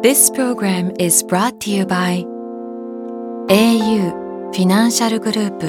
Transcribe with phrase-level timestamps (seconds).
[0.00, 2.24] This program is brought to you by
[3.48, 5.66] au フィナンシャルグループ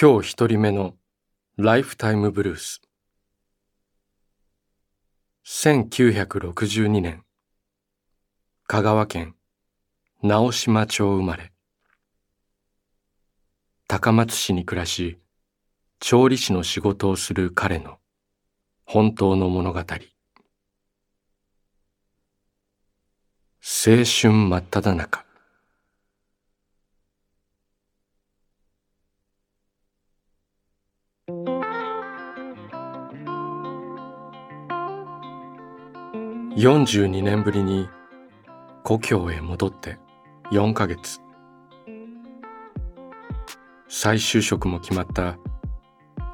[0.00, 0.94] 今日一人目の
[1.56, 2.80] ライフタイムブルース
[5.44, 7.24] 1962年
[8.68, 9.34] 香川県
[10.22, 11.50] 直島町生まれ
[13.88, 15.18] 高松市に暮らし
[15.98, 17.98] 調理師の仕事をする彼の
[18.84, 19.80] 本当の物語。
[19.80, 19.84] 青
[23.64, 25.26] 春真っ只中。
[36.56, 37.88] 42年ぶりに
[38.84, 39.98] 故郷へ戻って
[40.52, 41.20] 4ヶ月。
[43.88, 45.36] 再就職も決まった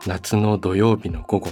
[0.05, 1.51] 夏の土曜日の午後。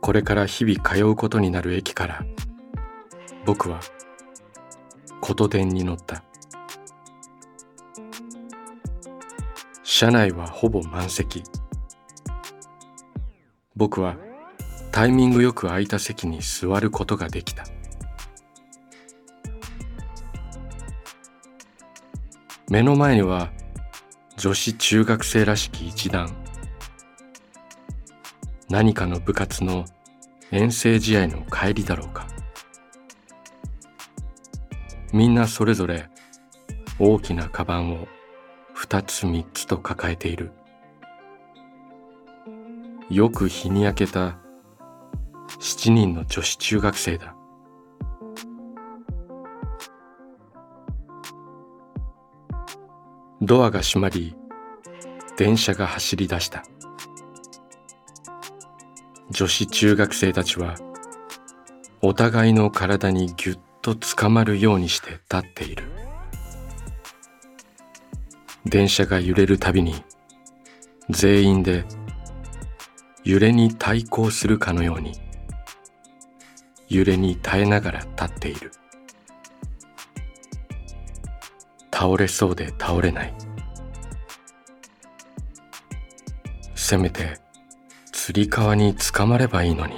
[0.00, 2.24] これから日々通うことになる駅から
[3.44, 3.80] 僕は
[5.20, 6.24] 琴電に乗った。
[9.82, 11.42] 車内はほぼ満席。
[13.76, 14.16] 僕は
[14.90, 17.64] タイミングよく空いた席に座ることができた。
[22.70, 23.50] 目の前には
[24.40, 26.34] 女子中学生らしき一団。
[28.70, 29.84] 何かの部活の
[30.50, 32.26] 遠征試合の帰りだろうか。
[35.12, 36.08] みんなそれぞれ
[36.98, 38.08] 大きなカバンを
[38.72, 40.52] 二つ三つと抱えている。
[43.10, 44.38] よく日に焼けた
[45.58, 47.36] 七人の女子中学生だ。
[53.42, 54.36] ドアが閉まり
[55.38, 56.62] 電車が走り出した。
[59.30, 60.74] 女子中学生たちは
[62.02, 65.84] お互いの体にぎゅっとつかまるようにして立っている。
[68.66, 69.94] 電車が揺れるたびに
[71.08, 71.86] 全員で
[73.24, 75.12] 揺れに対抗するかのように
[76.90, 78.72] 揺れに耐えながら立っている。
[82.00, 83.34] 倒れそうで倒れない。
[86.74, 87.38] せめて
[88.10, 89.96] つり革につかまればいいのに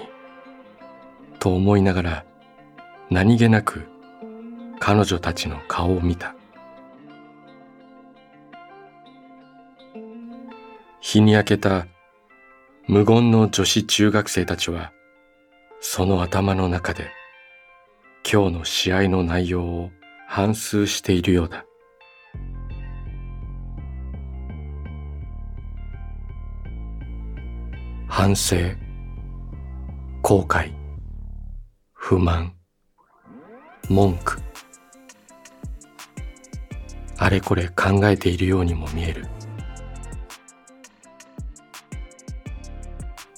[1.39, 2.25] と思いながら
[3.09, 3.87] 何気なく
[4.81, 6.35] 彼女たちの顔を見た。
[11.01, 11.87] 日に焼けた
[12.89, 14.93] 無言の女子中学生たちは
[15.81, 17.13] その頭の中で
[18.29, 19.91] 今日の試合の内容を
[20.27, 21.65] 反芻しているようだ。
[28.15, 28.59] 反省
[30.21, 30.71] 後悔
[31.95, 32.53] 不満
[33.89, 34.37] 文句
[37.17, 39.25] あれこれ考えているようにも見える。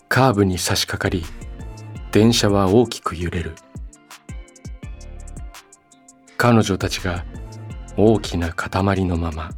[0.08, 1.24] カーブに差し掛かり
[2.10, 3.54] 電車は大きく揺れる。
[6.36, 7.24] 彼女たちが
[7.96, 9.50] 大きな塊のまま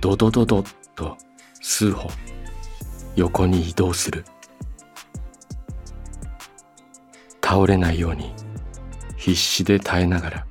[0.00, 0.64] ドドドド
[0.96, 1.16] と
[1.60, 2.10] 数歩。
[3.16, 4.24] 横に移動する。
[7.42, 8.32] 倒れないように
[9.16, 10.46] 必死で耐えながら。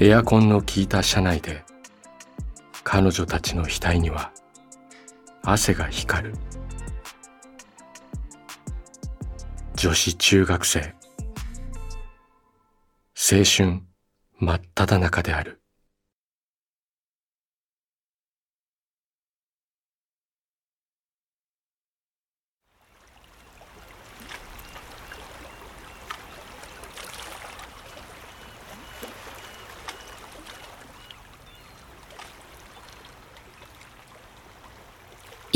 [0.00, 1.64] エアコンの効いた車内で
[2.84, 4.32] 彼女たちの額には
[5.42, 6.34] 汗が光る。
[9.74, 10.94] 女子中学生。
[13.30, 13.82] 青春
[14.38, 15.60] 真っ只中である。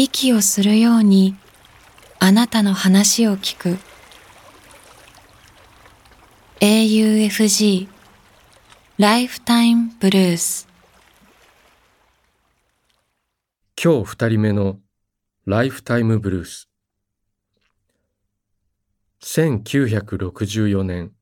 [0.04, 1.36] 息をするように
[2.18, 3.78] あなたの話を聞く。
[6.58, 7.86] AUFG
[8.98, 10.68] ライフタイムブルース
[13.80, 14.80] 今日二人目の
[15.46, 16.68] ライフタイムブルース
[19.22, 21.12] 1964年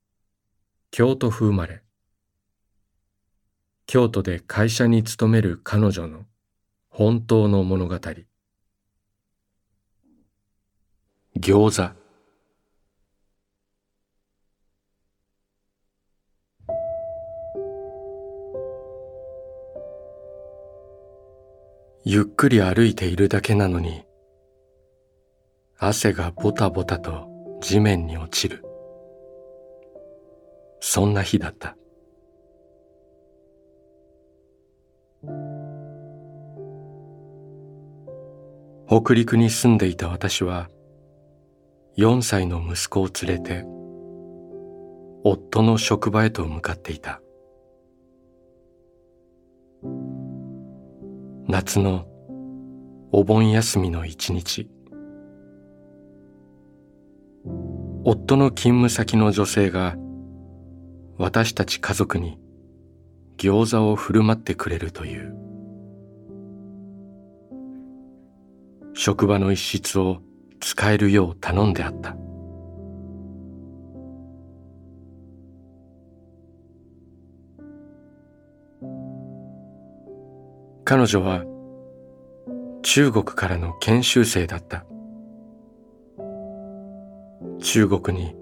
[0.90, 1.82] 京都府生まれ。
[3.86, 6.24] 京都で会社に勤める彼女の
[6.88, 7.98] 本当の物語。
[11.38, 12.00] 餃子。
[22.04, 24.02] ゆっくり歩いているだけなのに
[25.78, 27.28] 汗がボタボタと
[27.60, 28.64] 地面に落ちる。
[30.80, 31.76] そんな日だった。
[38.88, 40.68] 北陸に住んでいた私は
[41.96, 43.64] 4歳の息子を連れて
[45.24, 47.20] 夫の職場へと向かっていた。
[51.48, 52.06] 夏の
[53.12, 54.68] お盆休みの一日
[58.04, 59.96] 夫の勤務先の女性が
[61.18, 62.38] 私たち家族に
[63.36, 65.34] 餃子を振る舞ってくれるという。
[68.94, 70.22] 職場の一室を
[70.60, 72.16] 使えるよう頼んであった。
[80.84, 81.44] 彼女は
[82.82, 84.84] 中国からの研修生だった。
[87.60, 88.34] 中国に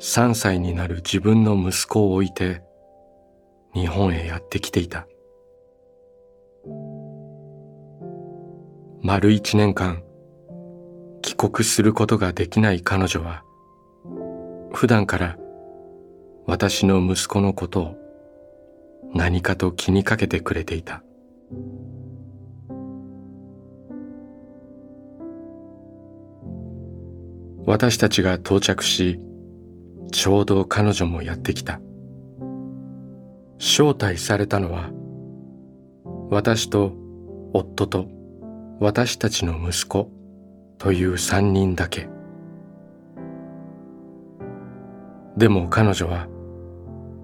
[0.00, 2.62] 3歳になる自分の息子を置いて
[3.74, 5.06] 日本へやってきていた。
[9.00, 10.02] 丸一年間
[11.22, 13.42] 帰国することができない彼女は
[14.72, 15.36] 普段から
[16.46, 17.96] 私の息子のことを
[19.14, 21.02] 何かと気にかけてくれていた。
[27.66, 29.20] 私たちが到着し
[30.10, 31.80] ちょうど彼女もやってきた。
[33.58, 34.90] 招待されたのは
[36.30, 36.94] 私と
[37.52, 38.08] 夫と
[38.80, 40.17] 私たちの息子。
[40.78, 42.08] という三人だけ。
[45.36, 46.28] でも彼女は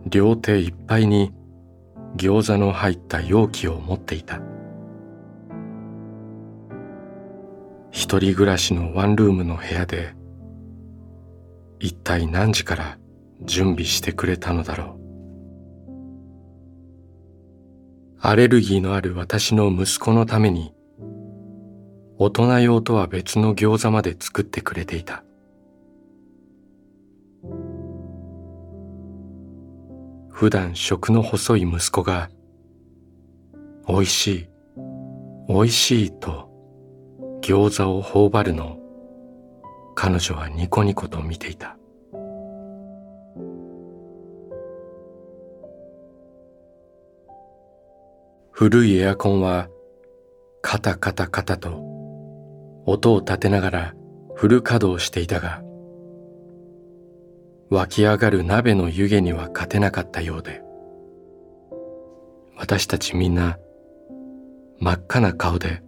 [0.06, 1.32] 両手いっぱいに
[2.16, 4.40] 餃子の入った容器を持っていた。
[7.90, 10.14] 一人暮らしのワンルームの部屋で
[11.78, 12.98] 一体何時から
[13.42, 15.04] 準備してくれたのだろう。
[18.20, 20.73] アレルギーのある私の息子のために
[22.16, 25.24] 大人用とは別の餃子まで作ってくれていた。
[30.30, 32.28] 普段食の細い息子が
[33.88, 34.48] 美味しい
[35.48, 36.50] 美味しいと
[37.42, 41.76] 餃子を頬張るのを彼女はニコニコと見ていた。
[48.50, 49.68] 古いエアコンは
[50.62, 51.93] カタカタカタと
[52.86, 53.94] 音を立てながら
[54.34, 55.62] フル稼働していたが
[57.70, 60.62] 湧き上がる鍋の湯気には勝てなかったようで
[62.56, 63.58] 私たちみんな
[64.78, 65.82] 真っ赤な顔で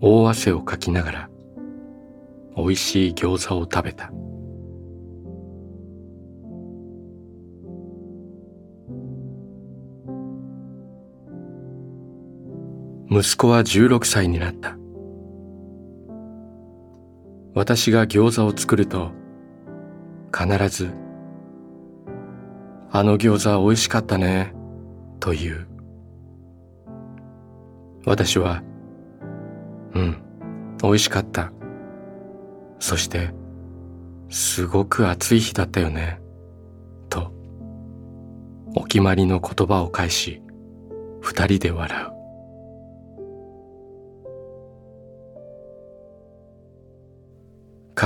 [0.00, 1.30] 大汗をかきながら
[2.56, 4.12] 美味しい餃子を食べた。
[13.10, 14.76] 息子は16歳になった。
[17.54, 19.12] 私が餃子を作ると
[20.36, 20.92] 必ず
[22.90, 24.52] あの餃子美味しかったね
[25.20, 25.66] という。
[28.06, 28.62] 私は
[29.94, 30.16] うん
[30.82, 31.52] 美味しかった。
[32.80, 33.32] そして
[34.28, 36.20] すごく暑い日だったよね
[37.08, 37.32] と
[38.74, 40.42] お決まりの言葉を返し
[41.20, 42.13] 二人で笑う。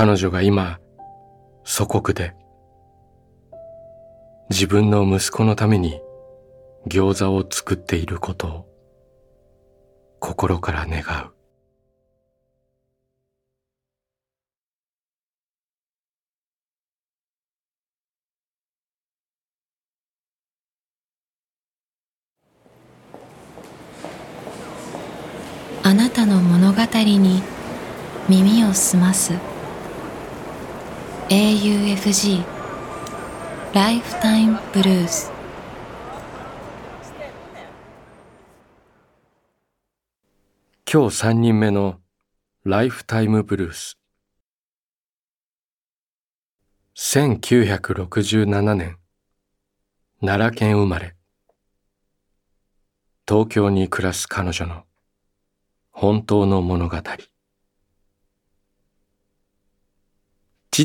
[0.01, 0.79] 彼女が今
[1.65, 2.33] 祖国で
[4.49, 5.99] 自分の息子のために
[6.87, 8.65] 餃子を作っていることを
[10.21, 11.33] 心から願う。
[25.83, 27.43] あなたの物語に
[28.29, 29.48] 耳を澄ます。
[31.31, 32.43] AUFG
[33.71, 35.31] ライフタイムブルース
[40.91, 41.99] 今日三人目の
[42.63, 43.99] ライフタイムブルース
[46.95, 48.97] 1967年
[50.21, 51.15] 奈良県生まれ
[53.27, 54.81] 東京に暮らす彼女の
[55.91, 56.97] 本当の物語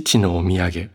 [0.03, 0.91] 父のお土産。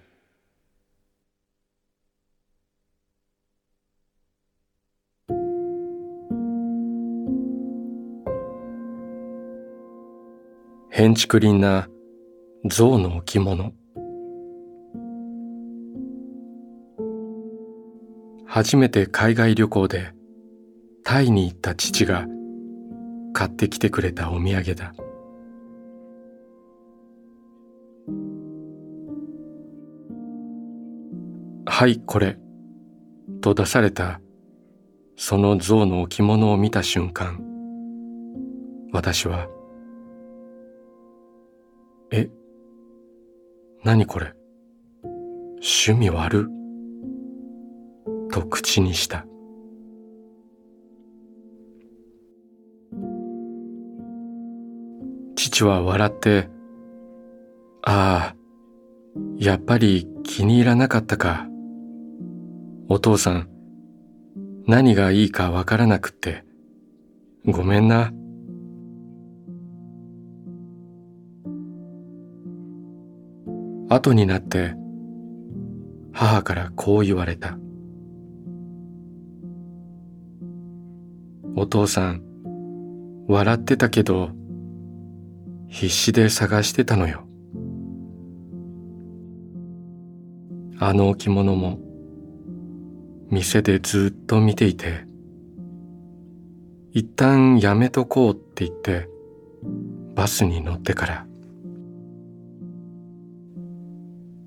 [10.90, 11.88] 変築林な
[12.66, 13.72] 象の置物。
[18.46, 20.12] 初めて海外旅行で
[21.06, 22.28] タイに行った父が
[23.32, 24.94] 買ってきてくれたお土産だ。
[31.80, 32.38] はいこれ
[33.40, 34.20] と出された
[35.16, 37.40] その象の置物を見た瞬間
[38.92, 39.48] 私は
[42.12, 42.30] え、
[43.86, 44.34] 何これ
[45.06, 46.50] 趣味悪
[48.30, 49.26] と口にした。
[55.38, 56.50] 父は笑って、
[57.84, 58.36] ああ、
[59.38, 61.49] やっぱり気に入らなかったか。
[62.92, 63.50] お父さん、
[64.66, 66.44] 何がいいかわからなくって、
[67.46, 68.12] ごめんな。
[73.90, 74.74] 後になって
[76.14, 77.60] 母からこう言われた。
[81.56, 82.24] お父さん、
[83.28, 84.32] 笑ってたけど、
[85.68, 87.28] 必死で探してたのよ。
[90.80, 91.80] あの置物も、
[93.32, 95.06] 店でずっと見ていて、
[96.92, 99.08] 一旦やめとこうって言って、
[100.16, 101.26] バスに乗ってから、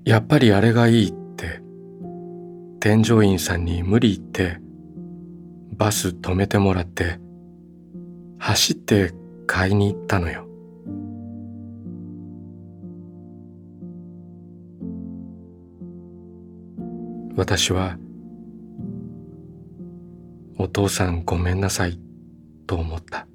[0.05, 1.61] やっぱりあれがいいって
[2.81, 4.59] 添乗員さんに無理言って
[5.77, 7.19] バス止めてもらって
[8.37, 9.13] 走って
[9.47, 10.45] 買いに行ったのよ。
[17.35, 17.97] 私は
[20.57, 21.99] お父さんごめんなさい
[22.67, 23.27] と思った。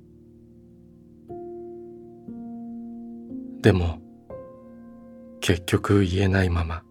[3.61, 3.99] でも
[5.41, 6.83] 結局言えないまま。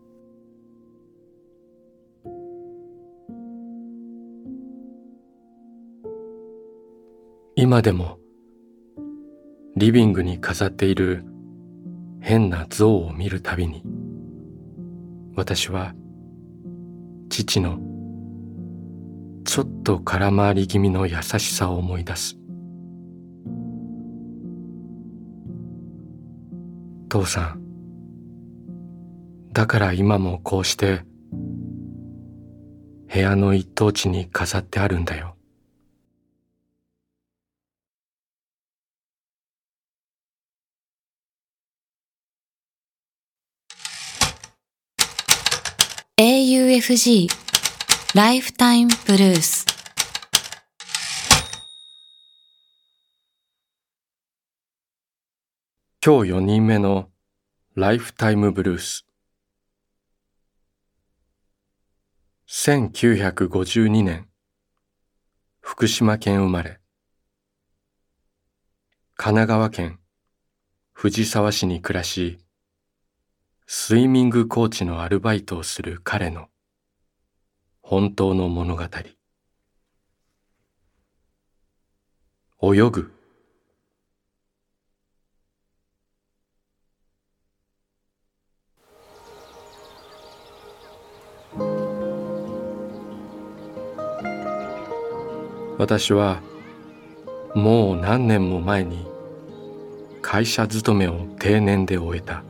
[7.55, 8.19] 今でも
[9.75, 11.23] リビングに飾っている
[12.21, 13.83] 変な像を見るたびに
[15.35, 15.93] 私は
[17.29, 17.79] 父の
[19.57, 22.37] ちょっと空回り気味の優しさを思い出す。
[27.09, 27.63] 父さん。
[29.53, 31.01] だから今もこうして
[33.11, 35.35] 部屋の一等地に飾ってあるんだよ。
[46.19, 47.46] AUFG
[48.17, 49.63] ライフタイムブルース
[56.03, 57.09] 今日4人目の
[57.75, 59.05] ライフタイムブルース
[62.47, 64.27] 1952年、
[65.59, 66.79] 福島県生まれ、
[69.15, 69.99] 神奈川県
[70.91, 72.39] 藤沢市に暮らし、
[73.67, 76.47] スイミングコーチのアルバイトをする彼の
[77.89, 78.83] 本当の物語。
[82.61, 83.13] 泳ぐ
[95.77, 96.41] 私は
[97.55, 99.07] もう何年も前に
[100.21, 102.43] 会社勤めを定年で終えた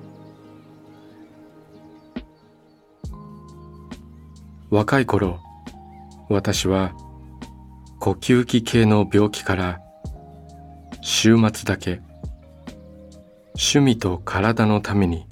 [4.69, 5.39] 若い頃
[6.29, 6.93] 私は
[7.99, 9.81] 呼吸器系の病気から
[11.01, 12.01] 週末だけ
[13.55, 15.25] 趣味と体のために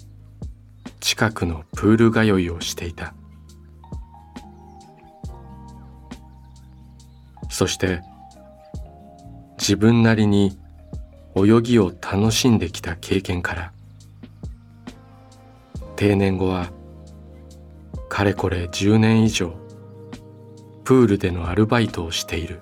[1.00, 3.14] 近くのプール通いをしていた。
[7.50, 8.02] そして
[9.58, 10.58] 自分なりに
[11.36, 13.74] 泳ぎを楽しんできた経験から
[15.96, 16.72] 定年後は
[18.10, 19.54] かれこれ10年以上
[20.84, 22.62] プールでのアルバイトをしている。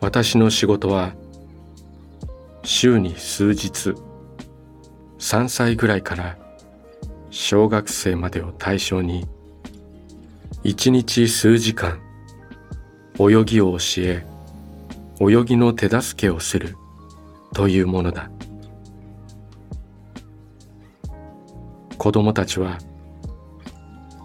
[0.00, 1.12] 私の仕事は
[2.62, 3.94] 週に数日
[5.18, 6.38] 3歳ぐらいから
[7.30, 9.26] 小学生までを対象に
[10.64, 12.00] 一日数時間
[13.18, 14.26] 泳ぎを教え
[15.20, 16.76] 泳ぎの手助けをする。
[17.60, 18.30] というものだ。
[21.98, 22.78] 子供たちは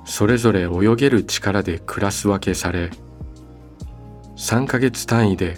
[0.06, 2.92] それぞれ泳げる力でクラス分けされ
[4.38, 5.58] 3ヶ月単位で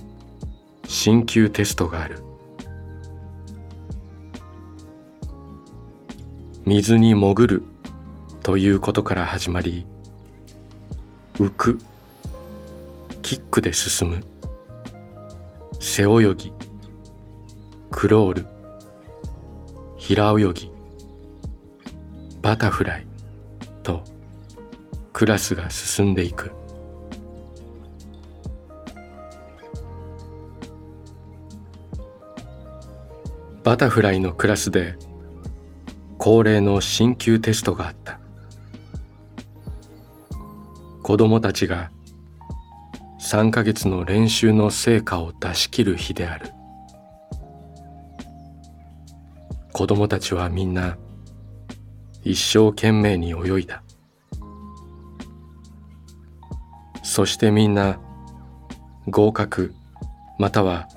[0.87, 2.23] 進級テストがある。
[6.65, 7.63] 水に潜る
[8.41, 9.85] ということから始まり
[11.35, 11.77] 浮く
[13.21, 14.23] キックで進む。
[15.79, 16.66] 背泳ぎ。
[17.99, 18.45] クロール
[19.97, 20.71] 平泳ぎ
[22.43, 23.07] バタフライ
[23.81, 24.03] と
[25.13, 26.51] クラスが進んでいく。
[33.63, 34.95] バタフライのクラスで
[36.19, 38.19] 恒例の進級テストがあった。
[41.01, 41.89] 子供たちが
[43.19, 46.56] 3ヶ月の練習の成果を出し切る日である。
[49.77, 50.97] 子供たちはみんな
[52.23, 53.83] 一生懸命に泳いだ
[57.03, 57.99] そしてみんな
[59.07, 59.75] 合格
[60.39, 60.87] または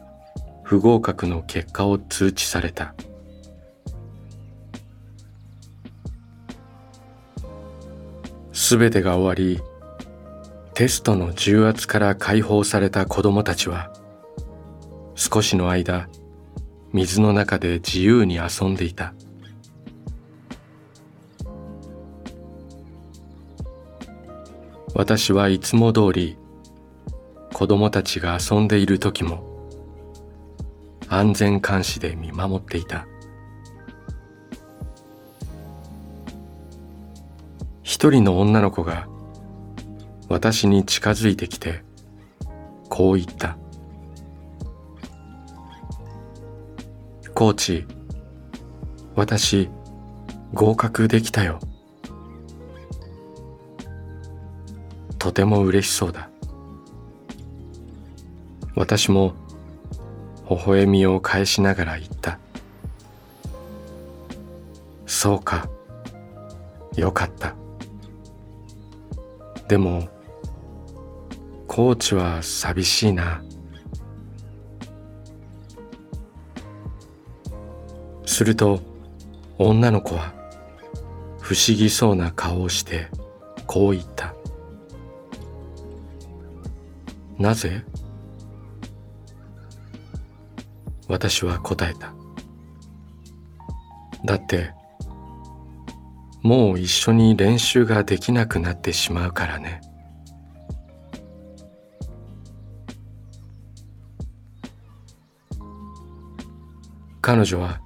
[0.62, 2.94] 不合格の結果を通知された。
[8.54, 9.60] すべてが終わり、
[10.72, 13.92] テストの重圧から解放された子供たちは、
[15.16, 16.08] 少しの間、
[16.92, 19.14] 水の中で自由に遊んでいた。
[24.94, 26.36] 私はいつも通り、
[27.52, 29.68] 子供たちが遊んでいる時も、
[31.08, 33.06] 安全監視で見守っていた。
[38.00, 39.06] 一人の女の子が
[40.30, 41.82] 私に近づいてきて
[42.88, 43.58] こう言った
[47.40, 47.86] 「コーチ
[49.14, 49.70] 私
[50.52, 51.58] 合格できたよ」
[55.18, 56.28] とても嬉しそうだ。
[58.76, 59.32] 私も
[60.50, 62.38] 微笑みを返しながら言った。
[65.06, 65.66] そうか。
[66.94, 67.54] よかった。
[69.66, 70.10] でも
[71.66, 73.42] コーチは寂しいな。
[78.40, 78.80] すると
[79.58, 80.32] 女の子は
[81.42, 83.08] 不思議そうな顔をして
[83.66, 84.34] こう言った。
[87.36, 87.84] なぜ？
[91.06, 92.14] 私は答えた。
[94.24, 94.72] だって
[96.40, 99.82] もう一緒に練習ができなくなってしまうからね。
[107.20, 107.82] 彼女は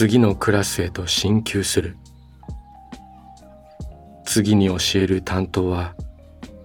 [0.00, 1.96] 次のクラスへと進級する。
[4.24, 5.96] 次に教える担当は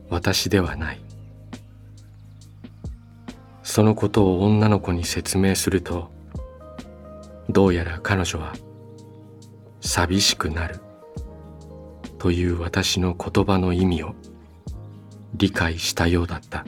[0.07, 1.01] 私ではない。
[3.63, 6.11] そのことを女の子に説明すると
[7.49, 8.53] どうやら彼女は
[9.81, 10.79] 寂しくなる。
[12.19, 14.13] という私の言葉の意味を
[15.33, 16.67] 理解したようだった。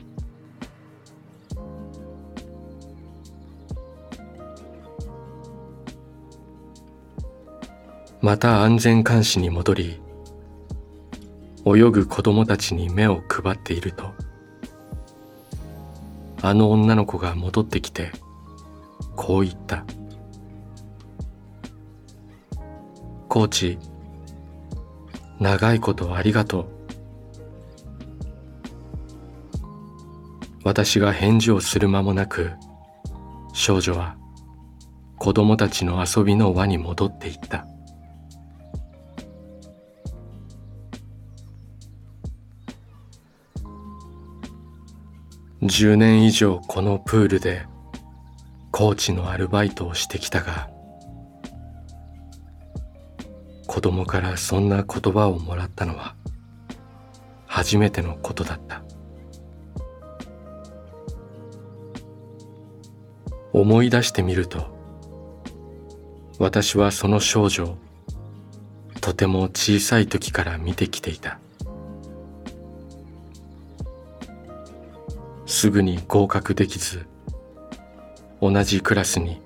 [8.25, 10.01] また安全監視に戻り
[11.63, 14.15] 泳ぐ子供たちに目を配っていると
[16.41, 18.11] あの女の子が戻ってきて
[19.15, 19.85] こう言った
[23.29, 23.77] 「コーチ
[25.39, 26.65] 長いことありがとう。
[30.63, 32.53] 私が返事をする間もなく、
[33.53, 34.17] 少女は
[35.19, 37.67] 子供たちの遊びの輪に戻っていった。
[45.65, 47.65] 10年以上このプールで
[48.71, 50.69] コーチのアルバイトをしてきたが、
[53.65, 56.15] 子供からそんな言葉をもらったのは
[57.47, 58.83] 初めてのことだった。
[63.53, 64.67] 思い出してみると
[66.39, 67.77] 私はその少女を
[68.99, 71.39] とても小さい時から見てきていた。
[75.65, 77.07] すぐに合格できず
[78.39, 79.41] 同じクラスに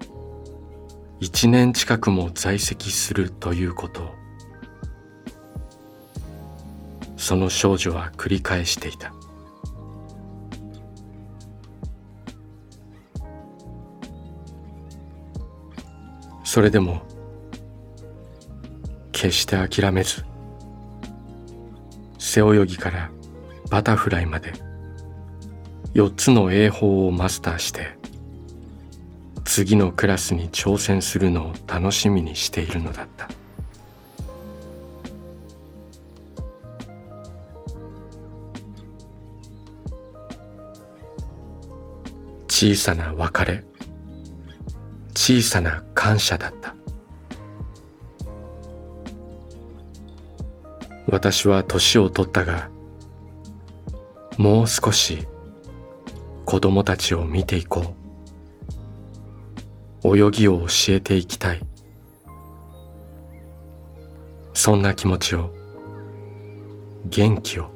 [1.21, 4.13] 一年近くも在籍するということ。
[7.15, 9.13] その少女は繰り返していた。
[16.43, 17.01] それでも
[19.13, 20.25] 決して諦めず
[22.17, 23.10] 背泳ぎから
[23.69, 24.67] バタフライまで
[25.93, 27.97] 4つの英法をマスターして
[29.43, 33.28] 次のクラスに挑戦するのを楽しみにしているのだった。
[42.47, 43.63] 小さな別れ
[45.15, 46.75] 小さな感謝だった。
[51.08, 52.69] 私は年を取ったが
[54.38, 55.28] もう少し
[56.49, 57.93] 子供たちを見ていこ
[60.03, 60.17] う。
[60.17, 61.62] 泳ぎを教えていきたい。
[64.55, 65.53] そんな気持ちを
[67.05, 67.69] 元気を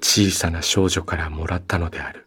[0.00, 2.26] 小さな少女からもらったのである。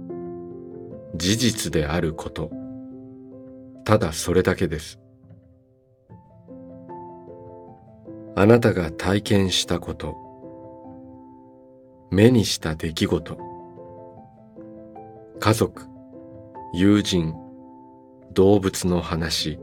[1.15, 2.51] 事実であること。
[3.83, 4.99] ただそれだけです。
[8.35, 10.15] あなたが体験したこと、
[12.11, 13.37] 目にした出来事、
[15.39, 15.83] 家族、
[16.73, 17.33] 友人、
[18.33, 19.59] 動物の話、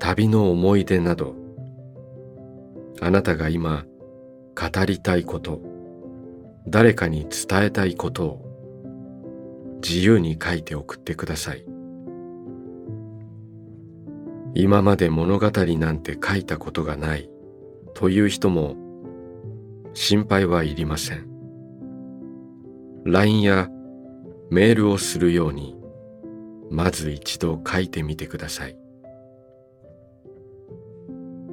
[0.00, 1.36] 旅の思い出など、
[3.00, 3.84] あなたが今
[4.54, 5.60] 語りたいこと、
[6.66, 8.49] 誰かに伝えたいことを。
[9.82, 11.64] 自由に書いて送ってください。
[14.54, 17.30] 今まで物語なんて書いたことがない
[17.94, 18.76] という人も
[19.94, 21.28] 心配はいりません。
[23.04, 23.68] LINE や
[24.50, 25.76] メールをするように
[26.70, 28.76] まず一度書いてみてください。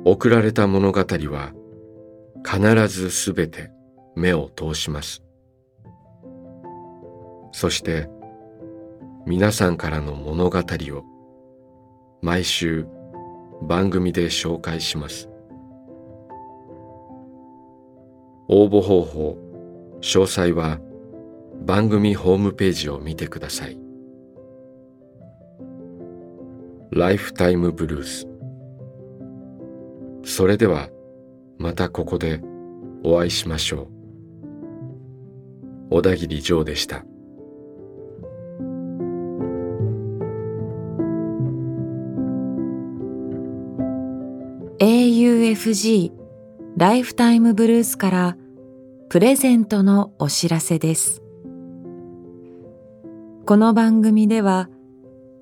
[0.05, 1.53] 送られた物語は
[2.45, 3.71] 必ずすべて
[4.15, 5.23] 目を通します。
[7.51, 8.09] そして
[9.27, 11.03] 皆さんからの物語を
[12.21, 12.87] 毎週
[13.61, 15.27] 番組で紹介します。
[18.47, 19.37] 応募方法、
[19.99, 20.79] 詳細は
[21.65, 23.77] 番組ホームページを見てください。
[26.91, 28.29] ライフタイムブルース。
[30.23, 30.87] それでは
[31.57, 32.39] またここで
[33.03, 33.87] お会いしましょう。
[35.89, 37.03] 小田切ジョーでした。
[45.67, 46.13] FG
[46.77, 48.37] ライフタイムブルースから
[49.09, 51.21] プレゼントのお知らせです。
[53.45, 54.69] この番組では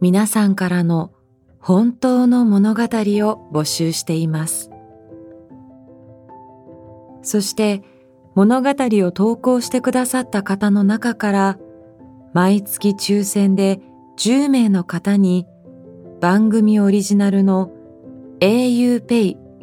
[0.02, 1.12] 皆さんからの
[1.60, 4.72] 本当の物語を募集しています。
[7.22, 7.84] そして
[8.34, 11.60] 物語を投稿してくださった方の中から
[12.34, 13.80] 毎月抽選で
[14.18, 15.46] 10名の方に
[16.20, 17.70] 番組オリジナルの
[18.40, 19.44] auPay